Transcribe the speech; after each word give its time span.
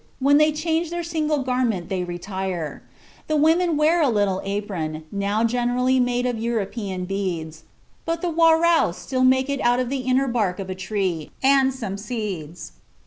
When 0.17 0.37
they 0.39 0.51
change 0.51 0.89
their 0.89 1.03
single 1.03 1.43
garment 1.43 1.87
they 1.87 2.03
retire. 2.03 2.81
The 3.27 3.35
women 3.35 3.77
wear 3.77 4.01
a 4.01 4.09
little 4.09 4.41
apron, 4.43 5.03
now 5.11 5.43
generally 5.43 5.99
made 5.99 6.25
of 6.25 6.39
European 6.39 7.05
beads, 7.05 7.65
but 8.03 8.23
the 8.23 8.31
Warraus 8.31 8.97
still 8.97 9.23
make 9.23 9.47
it 9.47 9.61
of 9.63 9.89
the 9.89 9.99
inner 9.99 10.27
bark 10.27 10.57
of 10.57 10.71
a 10.71 10.73
tree, 10.73 11.29
and 11.43 11.71
some 11.71 11.93
of 11.93 11.99
seeds. 11.99 12.71